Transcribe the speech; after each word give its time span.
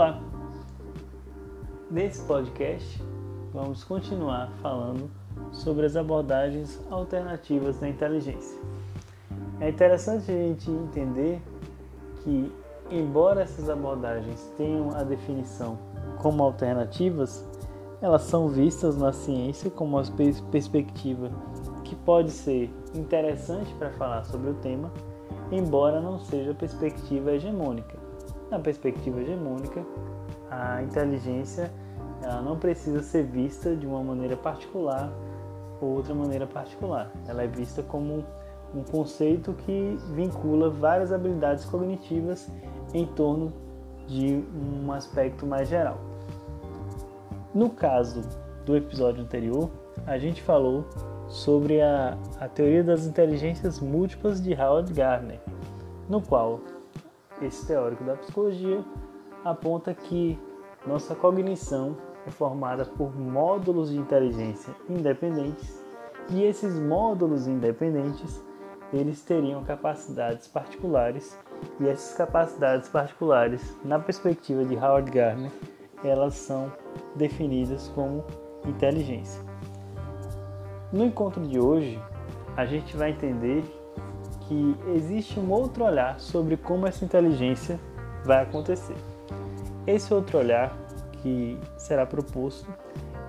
Olá! 0.00 0.18
Nesse 1.90 2.24
podcast, 2.24 3.04
vamos 3.52 3.84
continuar 3.84 4.50
falando 4.62 5.10
sobre 5.52 5.84
as 5.84 5.94
abordagens 5.94 6.80
alternativas 6.90 7.78
da 7.78 7.86
inteligência. 7.86 8.58
É 9.60 9.68
interessante 9.68 10.32
a 10.32 10.34
gente 10.34 10.70
entender 10.70 11.42
que, 12.24 12.50
embora 12.90 13.42
essas 13.42 13.68
abordagens 13.68 14.50
tenham 14.56 14.90
a 14.96 15.02
definição 15.02 15.78
como 16.16 16.42
alternativas, 16.44 17.46
elas 18.00 18.22
são 18.22 18.48
vistas 18.48 18.96
na 18.96 19.12
ciência 19.12 19.70
como 19.70 19.98
uma 19.98 20.04
perspectiva 20.50 21.30
que 21.84 21.94
pode 21.94 22.30
ser 22.30 22.74
interessante 22.94 23.70
para 23.74 23.90
falar 23.90 24.24
sobre 24.24 24.48
o 24.48 24.54
tema, 24.54 24.90
embora 25.52 26.00
não 26.00 26.18
seja 26.18 26.54
perspectiva 26.54 27.32
hegemônica. 27.32 27.99
Na 28.50 28.58
perspectiva 28.58 29.20
hegemônica, 29.20 29.84
a 30.50 30.82
inteligência 30.82 31.70
ela 32.22 32.42
não 32.42 32.58
precisa 32.58 33.02
ser 33.02 33.24
vista 33.24 33.74
de 33.74 33.86
uma 33.86 34.02
maneira 34.02 34.36
particular 34.36 35.12
ou 35.80 35.90
outra 35.90 36.14
maneira 36.14 36.46
particular. 36.46 37.10
Ela 37.26 37.44
é 37.44 37.46
vista 37.46 37.82
como 37.82 38.24
um 38.74 38.82
conceito 38.82 39.52
que 39.52 39.96
vincula 40.14 40.68
várias 40.68 41.12
habilidades 41.12 41.64
cognitivas 41.64 42.50
em 42.92 43.06
torno 43.06 43.52
de 44.06 44.44
um 44.54 44.92
aspecto 44.92 45.46
mais 45.46 45.68
geral. 45.68 45.98
No 47.54 47.70
caso 47.70 48.22
do 48.66 48.76
episódio 48.76 49.22
anterior, 49.22 49.70
a 50.06 50.18
gente 50.18 50.42
falou 50.42 50.84
sobre 51.28 51.80
a, 51.80 52.18
a 52.40 52.48
teoria 52.48 52.82
das 52.82 53.06
inteligências 53.06 53.80
múltiplas 53.80 54.42
de 54.42 54.52
Howard 54.54 54.92
Gardner, 54.92 55.40
no 56.08 56.20
qual 56.20 56.60
esse 57.42 57.66
teórico 57.66 58.04
da 58.04 58.16
psicologia 58.16 58.84
aponta 59.44 59.94
que 59.94 60.38
nossa 60.86 61.14
cognição 61.14 61.96
é 62.26 62.30
formada 62.30 62.84
por 62.84 63.18
módulos 63.18 63.90
de 63.90 63.98
inteligência 63.98 64.74
independentes 64.88 65.82
e 66.30 66.42
esses 66.42 66.78
módulos 66.78 67.46
independentes 67.46 68.42
eles 68.92 69.22
teriam 69.22 69.62
capacidades 69.62 70.48
particulares 70.48 71.38
e 71.78 71.86
essas 71.86 72.16
capacidades 72.16 72.88
particulares, 72.88 73.76
na 73.84 73.98
perspectiva 73.98 74.64
de 74.64 74.74
Howard 74.76 75.10
Gardner, 75.10 75.52
elas 76.02 76.34
são 76.34 76.72
definidas 77.14 77.88
como 77.94 78.24
inteligência. 78.66 79.40
No 80.92 81.04
encontro 81.04 81.40
de 81.46 81.60
hoje, 81.60 82.02
a 82.56 82.66
gente 82.66 82.96
vai 82.96 83.10
entender 83.10 83.62
que 84.50 84.76
existe 84.96 85.38
um 85.38 85.48
outro 85.52 85.84
olhar 85.84 86.18
sobre 86.18 86.56
como 86.56 86.84
essa 86.84 87.04
inteligência 87.04 87.78
vai 88.24 88.42
acontecer. 88.42 88.96
Esse 89.86 90.12
outro 90.12 90.38
olhar 90.38 90.76
que 91.22 91.56
será 91.78 92.04
proposto 92.04 92.68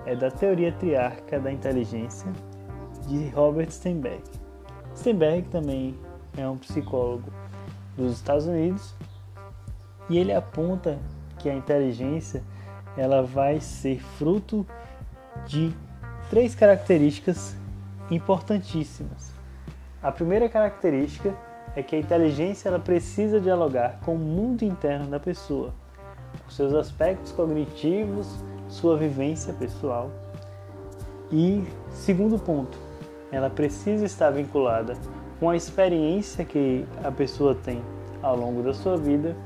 é 0.04 0.16
da 0.16 0.32
teoria 0.32 0.72
triárquica 0.72 1.38
da 1.38 1.52
inteligência 1.52 2.26
de 3.06 3.28
Robert 3.28 3.70
Steinberg. 3.70 4.20
Steinberg 4.96 5.48
também 5.48 5.96
é 6.36 6.48
um 6.48 6.58
psicólogo 6.58 7.30
dos 7.96 8.14
Estados 8.14 8.46
Unidos 8.46 8.92
e 10.10 10.18
ele 10.18 10.32
aponta 10.32 10.98
que 11.38 11.48
a 11.48 11.54
inteligência 11.54 12.42
ela 12.96 13.22
vai 13.22 13.60
ser 13.60 14.02
fruto 14.18 14.66
de 15.46 15.72
três 16.28 16.56
características 16.56 17.56
importantíssimas. 18.10 19.31
A 20.02 20.10
primeira 20.10 20.48
característica 20.48 21.32
é 21.76 21.82
que 21.82 21.94
a 21.94 21.98
inteligência 21.98 22.68
ela 22.68 22.80
precisa 22.80 23.40
dialogar 23.40 24.00
com 24.04 24.16
o 24.16 24.18
mundo 24.18 24.64
interno 24.64 25.06
da 25.06 25.20
pessoa, 25.20 25.72
com 26.44 26.50
seus 26.50 26.74
aspectos 26.74 27.30
cognitivos, 27.30 28.26
sua 28.68 28.96
vivência 28.96 29.52
pessoal. 29.52 30.10
E 31.30 31.64
segundo 31.90 32.36
ponto, 32.36 32.76
ela 33.30 33.48
precisa 33.48 34.04
estar 34.04 34.30
vinculada 34.30 34.96
com 35.38 35.48
a 35.48 35.54
experiência 35.54 36.44
que 36.44 36.84
a 37.04 37.12
pessoa 37.12 37.54
tem 37.54 37.80
ao 38.20 38.36
longo 38.36 38.60
da 38.60 38.74
sua 38.74 38.96
vida. 38.96 39.36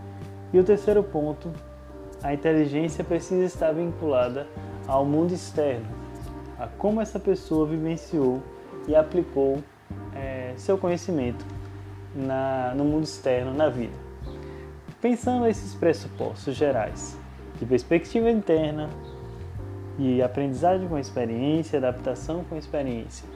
E 0.55 0.59
o 0.59 0.65
terceiro 0.65 1.03
ponto, 1.03 1.53
a 2.23 2.33
inteligência 2.33 3.05
precisa 3.05 3.45
estar 3.45 3.73
vinculada 3.73 4.47
ao 4.89 5.05
mundo 5.05 5.35
externo, 5.35 5.87
a 6.59 6.67
como 6.67 7.03
essa 7.03 7.21
pessoa 7.21 7.67
vivenciou 7.67 8.43
e 8.89 8.97
aplicou 8.97 9.63
seu 10.57 10.79
conhecimento 10.79 11.45
na, 12.15 12.73
no 12.75 12.85
mundo 12.85 13.05
externo, 13.05 13.53
na 13.53 13.69
vida. 13.69 13.95
Pensando 15.01 15.47
esses 15.47 15.75
pressupostos 15.75 16.55
gerais 16.55 17.17
de 17.59 17.67
perspectiva 17.67 18.31
interna, 18.31 18.89
de 19.99 20.23
aprendizagem 20.23 20.89
com 20.89 20.99
experiência, 20.99 21.79
adaptação 21.79 22.45
com 22.45 22.57
experiência 22.57 23.27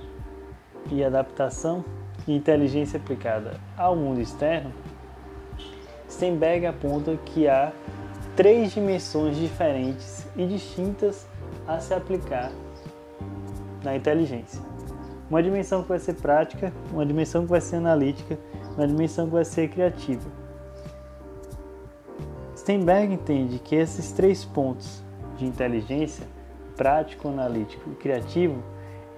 e 0.90 1.04
adaptação 1.04 1.84
e 2.26 2.34
inteligência 2.34 2.98
aplicada 2.98 3.60
ao 3.76 3.94
mundo 3.94 4.20
externo, 4.20 4.72
Steinberg 6.08 6.66
aponta 6.66 7.16
que 7.24 7.46
há 7.46 7.72
três 8.36 8.72
dimensões 8.72 9.36
diferentes 9.36 10.26
e 10.36 10.46
distintas 10.46 11.26
a 11.66 11.78
se 11.78 11.94
aplicar 11.94 12.50
na 13.82 13.96
inteligência. 13.96 14.60
Uma 15.30 15.40
dimensão 15.42 15.82
que 15.82 15.88
vai 15.88 16.00
ser 16.00 16.14
prática, 16.14 16.72
uma 16.92 17.06
dimensão 17.06 17.44
que 17.44 17.50
vai 17.50 17.60
ser 17.60 17.76
analítica, 17.76 18.36
uma 18.76 18.86
dimensão 18.86 19.26
que 19.26 19.32
vai 19.32 19.44
ser 19.44 19.68
criativa. 19.68 20.28
Steinberg 22.56 23.14
entende 23.14 23.60
que 23.60 23.76
esses 23.76 24.10
três 24.10 24.44
pontos 24.44 25.04
de 25.36 25.46
inteligência, 25.46 26.26
prático, 26.76 27.28
analítico 27.28 27.90
e 27.90 27.94
criativo, 27.94 28.60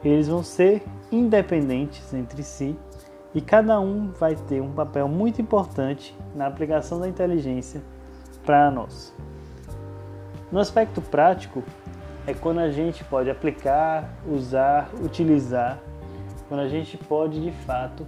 eles 0.04 0.28
vão 0.28 0.42
ser 0.42 0.82
independentes 1.10 2.12
entre 2.12 2.42
si 2.42 2.76
e 3.34 3.40
cada 3.40 3.80
um 3.80 4.10
vai 4.12 4.36
ter 4.36 4.60
um 4.60 4.72
papel 4.72 5.08
muito 5.08 5.40
importante 5.40 6.14
na 6.34 6.46
aplicação 6.46 7.00
da 7.00 7.08
inteligência 7.08 7.82
para 8.44 8.70
nós. 8.70 9.14
No 10.50 10.60
aspecto 10.60 11.00
prático, 11.00 11.62
é 12.26 12.34
quando 12.34 12.58
a 12.58 12.70
gente 12.70 13.02
pode 13.04 13.30
aplicar, 13.30 14.12
usar, 14.26 14.90
utilizar, 15.02 15.78
quando 16.52 16.60
a 16.60 16.68
gente 16.68 16.98
pode 16.98 17.40
de 17.40 17.50
fato 17.50 18.06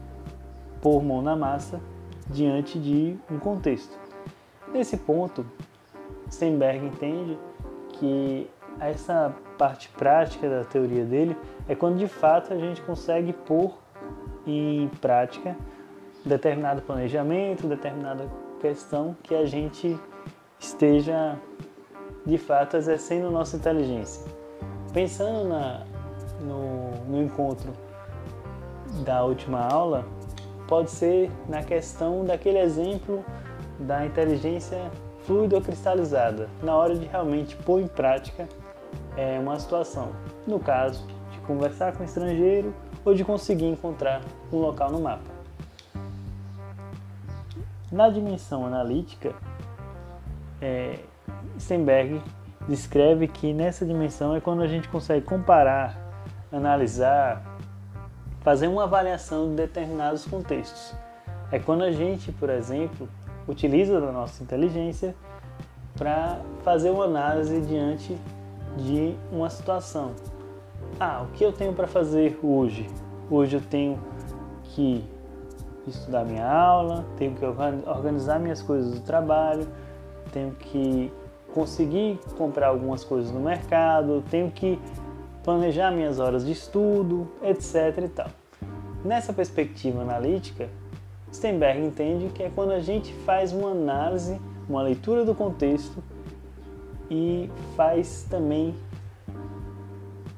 pôr 0.82 1.02
mão 1.02 1.22
na 1.22 1.34
massa 1.34 1.80
diante 2.28 2.78
de 2.78 3.16
um 3.30 3.38
contexto. 3.38 3.98
Nesse 4.70 4.98
ponto, 4.98 5.46
Steinberg 6.30 6.84
entende 6.84 7.38
que 7.94 8.46
essa 8.78 9.34
parte 9.56 9.88
prática 9.88 10.46
da 10.46 10.62
teoria 10.62 11.06
dele 11.06 11.34
é 11.66 11.74
quando 11.74 11.96
de 11.96 12.06
fato 12.06 12.52
a 12.52 12.58
gente 12.58 12.82
consegue 12.82 13.32
pôr 13.32 13.78
em 14.46 14.90
prática 15.00 15.56
determinado 16.22 16.82
planejamento, 16.82 17.66
determinada 17.66 18.30
questão 18.60 19.16
que 19.22 19.34
a 19.34 19.46
gente 19.46 19.98
esteja 20.58 21.38
de 22.26 22.36
fato 22.36 22.76
exercendo 22.76 23.30
nossa 23.30 23.56
inteligência. 23.56 24.22
Pensando 24.92 25.48
na, 25.48 25.86
no, 26.42 26.90
no 27.08 27.22
encontro 27.22 27.72
da 29.02 29.24
última 29.24 29.60
aula, 29.60 30.04
pode 30.68 30.90
ser 30.90 31.30
na 31.48 31.62
questão 31.62 32.24
daquele 32.24 32.58
exemplo 32.58 33.24
da 33.78 34.04
inteligência 34.06 34.90
fluida 35.26 35.56
ou 35.56 35.62
cristalizada, 35.62 36.48
na 36.62 36.76
hora 36.76 36.94
de 36.94 37.06
realmente 37.06 37.56
pôr 37.56 37.80
em 37.80 37.86
prática 37.86 38.48
é, 39.16 39.38
uma 39.38 39.58
situação. 39.58 40.10
No 40.46 40.60
caso, 40.60 41.06
de 41.32 41.38
conversar 41.40 41.92
com 41.92 42.02
um 42.02 42.06
estrangeiro 42.06 42.74
ou 43.04 43.14
de 43.14 43.24
conseguir 43.24 43.66
encontrar 43.66 44.22
um 44.52 44.58
local 44.58 44.90
no 44.90 45.00
mapa. 45.00 45.34
Na 47.90 48.08
dimensão 48.08 48.66
analítica, 48.66 49.32
é, 50.60 50.98
Stenberg 51.58 52.20
descreve 52.68 53.28
que 53.28 53.52
nessa 53.52 53.84
dimensão 53.84 54.34
é 54.34 54.40
quando 54.40 54.62
a 54.62 54.66
gente 54.66 54.88
consegue 54.88 55.24
comparar, 55.24 55.96
analisar, 56.50 57.53
fazer 58.44 58.68
uma 58.68 58.84
avaliação 58.84 59.48
de 59.48 59.56
determinados 59.56 60.26
contextos. 60.26 60.94
É 61.50 61.58
quando 61.58 61.82
a 61.82 61.90
gente, 61.90 62.30
por 62.30 62.50
exemplo, 62.50 63.08
utiliza 63.48 63.98
da 64.00 64.12
nossa 64.12 64.42
inteligência 64.42 65.14
para 65.96 66.40
fazer 66.62 66.90
uma 66.90 67.04
análise 67.04 67.58
diante 67.62 68.16
de 68.76 69.16
uma 69.32 69.48
situação. 69.48 70.12
Ah, 71.00 71.24
o 71.24 71.32
que 71.32 71.42
eu 71.42 71.52
tenho 71.52 71.72
para 71.72 71.86
fazer 71.86 72.38
hoje? 72.42 72.86
Hoje 73.30 73.56
eu 73.56 73.62
tenho 73.62 73.98
que 74.64 75.02
estudar 75.86 76.24
minha 76.24 76.46
aula, 76.46 77.04
tenho 77.16 77.34
que 77.34 77.44
organizar 77.44 78.38
minhas 78.38 78.60
coisas 78.60 78.94
do 78.94 79.00
trabalho, 79.00 79.66
tenho 80.32 80.50
que 80.52 81.10
conseguir 81.54 82.18
comprar 82.36 82.68
algumas 82.68 83.04
coisas 83.04 83.30
no 83.32 83.40
mercado, 83.40 84.22
tenho 84.30 84.50
que 84.50 84.78
planejar 85.44 85.92
minhas 85.92 86.18
horas 86.18 86.44
de 86.44 86.50
estudo, 86.50 87.30
etc. 87.42 88.04
E 88.04 88.08
tal. 88.08 88.30
Nessa 89.04 89.32
perspectiva 89.32 90.00
analítica, 90.00 90.68
Steinberg 91.32 91.80
entende 91.84 92.30
que 92.34 92.42
é 92.42 92.50
quando 92.52 92.72
a 92.72 92.80
gente 92.80 93.12
faz 93.26 93.52
uma 93.52 93.70
análise, 93.70 94.40
uma 94.68 94.82
leitura 94.82 95.24
do 95.24 95.34
contexto 95.34 96.02
e 97.10 97.50
faz 97.76 98.26
também 98.30 98.74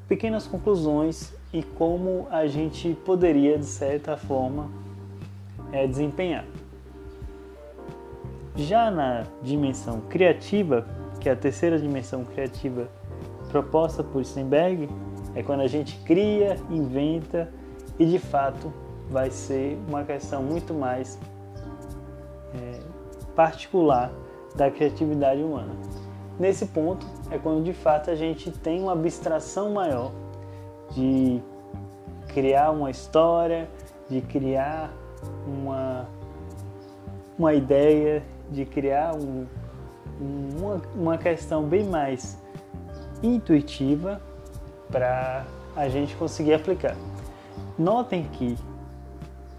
pequenas 0.08 0.46
conclusões 0.46 1.32
e 1.52 1.62
como 1.62 2.26
a 2.30 2.46
gente 2.46 2.94
poderia, 3.04 3.56
de 3.56 3.66
certa 3.66 4.16
forma, 4.16 4.68
é, 5.72 5.86
desempenhar. 5.86 6.44
Já 8.56 8.90
na 8.90 9.24
dimensão 9.42 10.00
criativa, 10.02 10.86
que 11.20 11.28
é 11.28 11.32
a 11.32 11.36
terceira 11.36 11.78
dimensão 11.78 12.24
criativa 12.24 12.88
proposta 13.56 14.04
por 14.04 14.22
Steinberg, 14.22 14.86
é 15.34 15.42
quando 15.42 15.60
a 15.60 15.66
gente 15.66 15.98
cria, 16.00 16.56
inventa 16.68 17.48
e 17.98 18.04
de 18.04 18.18
fato 18.18 18.70
vai 19.08 19.30
ser 19.30 19.78
uma 19.88 20.04
questão 20.04 20.42
muito 20.42 20.74
mais 20.74 21.18
é, 22.54 22.80
particular 23.34 24.12
da 24.54 24.70
criatividade 24.70 25.42
humana. 25.42 25.72
Nesse 26.38 26.66
ponto 26.66 27.06
é 27.30 27.38
quando 27.38 27.64
de 27.64 27.72
fato 27.72 28.10
a 28.10 28.14
gente 28.14 28.50
tem 28.50 28.82
uma 28.82 28.92
abstração 28.92 29.72
maior 29.72 30.12
de 30.90 31.40
criar 32.28 32.72
uma 32.72 32.90
história, 32.90 33.70
de 34.06 34.20
criar 34.20 34.92
uma, 35.46 36.06
uma 37.38 37.54
ideia, 37.54 38.22
de 38.50 38.66
criar 38.66 39.14
um, 39.14 39.46
uma, 40.20 40.82
uma 40.94 41.18
questão 41.18 41.64
bem 41.64 41.84
mais 41.84 42.38
intuitiva 43.22 44.20
para 44.90 45.44
a 45.74 45.88
gente 45.88 46.14
conseguir 46.16 46.54
aplicar. 46.54 46.96
Notem 47.78 48.24
que 48.32 48.56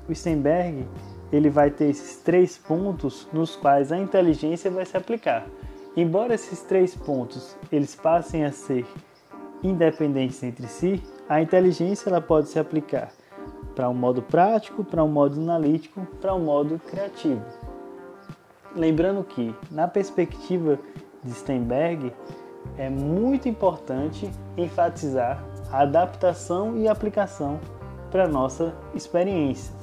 o 0.07 0.15
Steinberg 0.15 0.87
ele 1.31 1.49
vai 1.49 1.69
ter 1.69 1.89
esses 1.89 2.17
três 2.17 2.57
pontos 2.57 3.27
nos 3.33 3.55
quais 3.55 3.91
a 3.91 3.97
inteligência 3.97 4.71
vai 4.71 4.85
se 4.85 4.95
aplicar. 4.95 5.45
Embora 5.95 6.33
esses 6.33 6.61
três 6.61 6.95
pontos 6.95 7.55
eles 7.71 7.95
passem 7.95 8.45
a 8.45 8.51
ser 8.51 8.85
independentes 9.63 10.41
entre 10.43 10.67
si, 10.67 11.03
a 11.27 11.41
inteligência 11.41 12.09
ela 12.09 12.21
pode 12.21 12.47
se 12.49 12.59
aplicar 12.59 13.11
para 13.75 13.89
um 13.89 13.93
modo 13.93 14.21
prático, 14.21 14.83
para 14.83 15.03
um 15.03 15.07
modo 15.07 15.39
analítico, 15.39 16.05
para 16.21 16.33
um 16.33 16.43
modo 16.43 16.79
criativo. 16.87 17.43
Lembrando 18.75 19.23
que, 19.23 19.53
na 19.71 19.87
perspectiva 19.87 20.79
de 21.23 21.31
Steinberg, 21.33 22.13
é 22.77 22.89
muito 22.89 23.49
importante 23.49 24.29
enfatizar 24.55 25.43
a 25.71 25.81
adaptação 25.81 26.77
e 26.77 26.87
aplicação 26.87 27.59
para 28.11 28.27
nossa 28.27 28.73
experiência. 28.93 29.75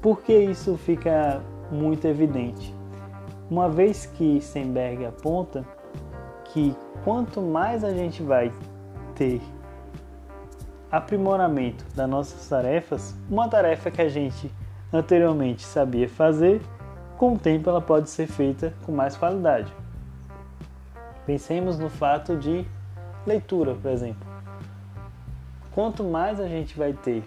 Por 0.00 0.20
que 0.22 0.36
isso 0.36 0.76
fica 0.76 1.40
muito 1.70 2.06
evidente? 2.06 2.74
Uma 3.48 3.68
vez 3.68 4.06
que 4.06 4.40
Steinberg 4.40 5.06
aponta 5.06 5.64
que 6.46 6.74
quanto 7.04 7.40
mais 7.40 7.84
a 7.84 7.90
gente 7.90 8.22
vai 8.22 8.52
ter 9.14 9.40
aprimoramento 10.90 11.84
das 11.94 12.08
nossas 12.08 12.46
tarefas, 12.48 13.14
uma 13.30 13.48
tarefa 13.48 13.90
que 13.90 14.02
a 14.02 14.08
gente 14.08 14.52
anteriormente 14.92 15.64
sabia 15.64 16.08
fazer, 16.08 16.60
com 17.16 17.34
o 17.34 17.38
tempo 17.38 17.70
ela 17.70 17.80
pode 17.80 18.10
ser 18.10 18.26
feita 18.26 18.74
com 18.84 18.92
mais 18.92 19.16
qualidade. 19.16 19.72
Pensemos 21.24 21.78
no 21.78 21.88
fato 21.88 22.36
de 22.36 22.66
leitura, 23.26 23.74
por 23.74 23.90
exemplo. 23.90 24.26
Quanto 25.72 26.02
mais 26.02 26.40
a 26.40 26.48
gente 26.48 26.76
vai 26.76 26.92
ter 26.92 27.22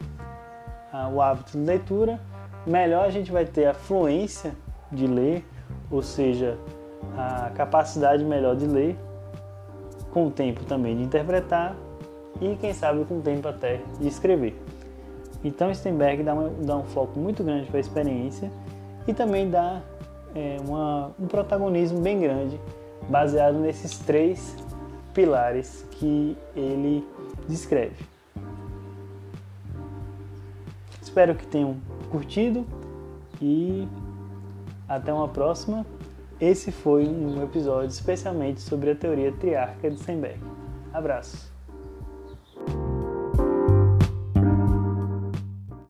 ah, 0.92 1.10
o 1.10 1.22
hábito 1.22 1.54
de 1.54 1.66
leitura, 1.66 2.20
melhor 2.66 3.06
a 3.06 3.10
gente 3.10 3.32
vai 3.32 3.46
ter 3.46 3.68
a 3.68 3.74
fluência 3.74 4.54
de 4.92 5.08
ler, 5.08 5.46
ou 5.90 6.02
seja, 6.02 6.58
a 7.18 7.50
capacidade 7.56 8.24
melhor 8.24 8.56
de 8.56 8.68
ler, 8.68 8.98
com 10.12 10.28
o 10.28 10.32
tempo 10.32 10.64
também 10.66 10.96
de 10.96 11.04
interpretar 11.04 11.76
e, 12.42 12.56
quem 12.58 12.74
sabe, 12.74 13.04
com 13.06 13.20
o 13.20 13.22
tempo 13.22 13.48
até 13.48 13.82
de 14.00 14.08
escrever. 14.08 14.60
Então, 15.44 15.74
Stenberg 15.74 16.24
dá, 16.24 16.34
dá 16.62 16.78
um 16.78 16.84
foco 16.84 17.20
muito 17.20 17.44
grande 17.44 17.68
para 17.68 17.78
a 17.78 17.80
experiência 17.80 18.52
e 19.08 19.14
também 19.14 19.50
dá 19.50 19.82
é, 20.34 20.58
uma, 20.68 21.12
um 21.20 21.28
protagonismo 21.28 22.00
bem 22.00 22.20
grande 22.20 22.60
baseado 23.10 23.60
nesses 23.60 23.98
três 24.00 24.56
pilares 25.14 25.86
que 25.92 26.38
ele 26.56 27.08
descreve. 27.48 28.04
Espero 31.02 31.36
que 31.36 31.48
tenham 31.48 31.78
curtido 32.12 32.66
e 33.42 33.88
até 34.88 35.14
uma 35.14 35.28
próxima. 35.28 35.86
Esse 36.40 36.72
foi 36.72 37.08
um 37.08 37.42
episódio 37.44 37.88
especialmente 37.90 38.60
sobre 38.62 38.92
a 38.92 38.96
teoria 38.96 39.32
triárquica 39.32 39.90
de 39.90 40.00
Steinberg. 40.00 40.40
Abraços! 40.94 41.55